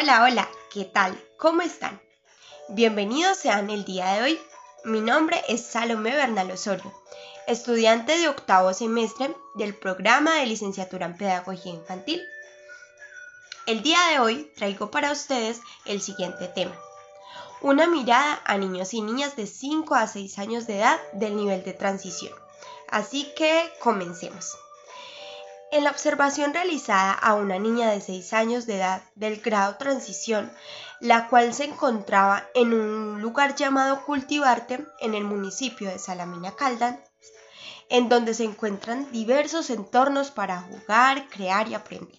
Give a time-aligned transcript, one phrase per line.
[0.00, 1.22] Hola, hola, ¿qué tal?
[1.36, 2.00] ¿Cómo están?
[2.70, 4.40] Bienvenidos sean el día de hoy.
[4.82, 6.90] Mi nombre es Salomé Bernal Osorio,
[7.46, 12.22] estudiante de octavo semestre del programa de licenciatura en Pedagogía Infantil.
[13.66, 16.80] El día de hoy traigo para ustedes el siguiente tema.
[17.60, 21.62] Una mirada a niños y niñas de 5 a 6 años de edad del nivel
[21.62, 22.32] de transición.
[22.88, 24.56] Así que comencemos.
[25.72, 30.50] En la observación realizada a una niña de 6 años de edad del grado transición,
[30.98, 37.00] la cual se encontraba en un lugar llamado Cultivarte en el municipio de Salamina Caldan,
[37.88, 42.18] en donde se encuentran diversos entornos para jugar, crear y aprender.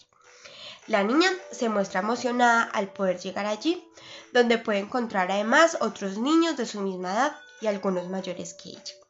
[0.88, 3.85] La niña se muestra emocionada al poder llegar allí,
[4.31, 9.01] donde puede encontrar además otros niños de su misma edad y algunos mayores que ella.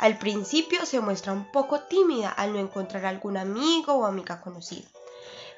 [0.00, 4.88] Al principio se muestra un poco tímida al no encontrar algún amigo o amiga conocida,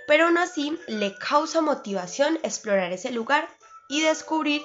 [0.08, 3.48] pero aún así le causa motivación explorar ese lugar
[3.88, 4.60] y descubrir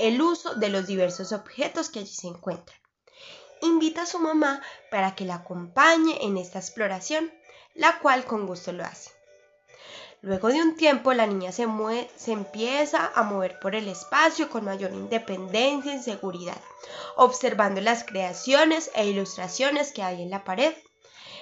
[0.00, 2.76] el uso de los diversos objetos que allí se encuentran.
[3.62, 7.32] Invita a su mamá para que la acompañe en esta exploración,
[7.76, 9.12] la cual con gusto lo hace.
[10.22, 11.66] Luego de un tiempo la niña se,
[12.16, 16.60] se, empieza a mover por el espacio con mayor independencia y seguridad,
[17.16, 20.74] observando las creaciones e ilustraciones que hay en la pared.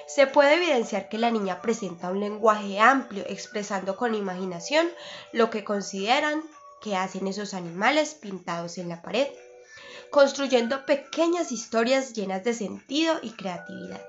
[0.06, 4.88] Se puede evidenciar que la niña presenta un lenguaje amplio, expresando con imaginación
[5.32, 6.42] lo que consideran
[6.80, 9.26] que hacen esos animales pintados en la pared,
[10.10, 14.00] construyendo pequeñas historias llenas de sentido y creatividad.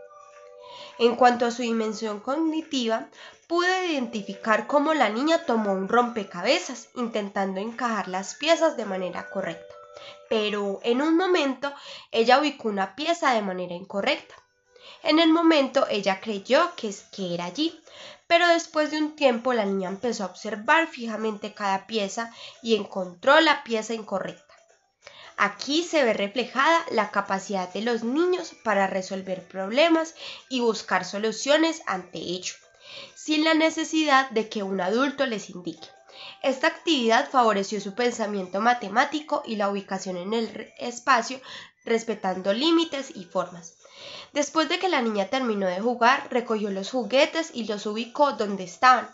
[1.00, 3.08] En cuanto a su dimensión cognitiva,
[3.48, 9.74] pude identificar cómo la niña tomó un rompecabezas intentando encajar las piezas de manera correcta,
[10.30, 11.74] pero en un momento
[12.12, 14.36] ella ubicó una pieza de manera incorrecta.
[15.02, 17.82] En el momento ella creyó que, que era allí,
[18.28, 23.40] pero después de un tiempo la niña empezó a observar fijamente cada pieza y encontró
[23.40, 24.49] la pieza incorrecta.
[25.42, 30.14] Aquí se ve reflejada la capacidad de los niños para resolver problemas
[30.50, 32.56] y buscar soluciones ante ello,
[33.16, 35.88] sin la necesidad de que un adulto les indique.
[36.44, 41.40] Esta actividad favoreció su pensamiento matemático y la ubicación en el espacio,
[41.86, 43.76] respetando límites y formas.
[44.34, 48.66] Después de que la niña terminó de jugar, recogió los juguetes y los ubicó donde
[48.66, 49.10] estaban.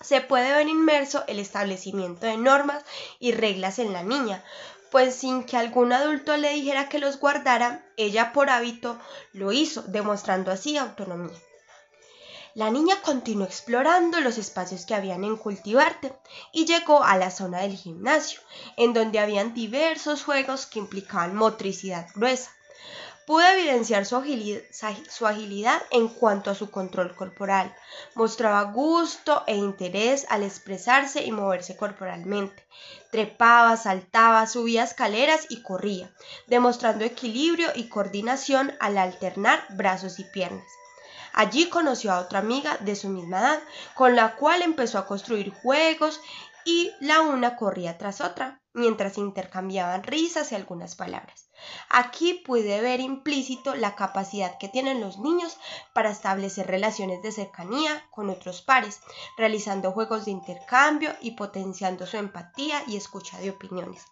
[0.00, 2.84] Se puede ver inmerso el establecimiento de normas
[3.18, 4.44] y reglas en la niña,
[4.90, 8.98] pues sin que algún adulto le dijera que los guardara, ella por hábito
[9.32, 11.36] lo hizo, demostrando así autonomía.
[12.54, 16.12] La niña continuó explorando los espacios que habían en Cultivarte
[16.52, 18.40] y llegó a la zona del gimnasio,
[18.76, 22.50] en donde habían diversos juegos que implicaban motricidad gruesa.
[23.26, 24.16] Pude evidenciar su
[25.26, 27.74] agilidad, en cuanto a su control corporal.
[28.14, 32.66] Mostraba gusto e interés al expresarse y moverse corporalmente.
[33.10, 36.10] Trepaba, saltaba, subía escaleras y corría,
[36.46, 40.66] demostrando equilibrio y coordinación al alternar brazos y piernas.
[41.32, 43.60] Allí conoció a otra amiga de su misma edad,
[43.94, 46.20] con la cual empezó a construir juegos
[46.64, 51.50] y la una corría tras otra, mientras intercambiaban risas y algunas palabras.
[51.88, 55.58] Aquí pude ver implícito la capacidad que tienen los niños
[55.92, 59.00] para establecer relaciones de cercanía con otros pares,
[59.36, 64.04] realizando juegos de intercambio y potenciando su empatía y escucha de opiniones.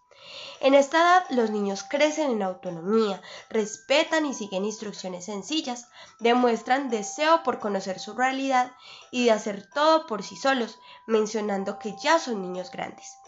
[0.60, 5.86] En esta edad los niños crecen en autonomía, respetan y siguen instrucciones sencillas,
[6.18, 8.72] demuestran deseo por conocer su realidad
[9.12, 13.18] y de hacer todo por sí solos, mencionando que ya son niños grandes.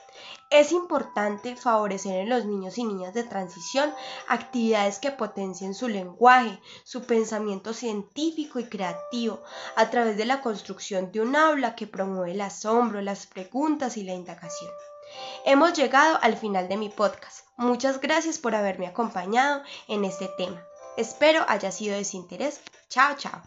[0.50, 3.94] Es importante favorecer en los niños y niñas de transición
[4.26, 9.40] actividades que potencien su lenguaje, su pensamiento científico y creativo,
[9.76, 14.02] a través de la construcción de un aula que promueve el asombro, las preguntas y
[14.02, 14.70] la indagación.
[15.44, 17.46] Hemos llegado al final de mi podcast.
[17.56, 20.62] Muchas gracias por haberme acompañado en este tema.
[20.96, 22.60] Espero haya sido de su interés.
[22.88, 23.42] Chao, chao.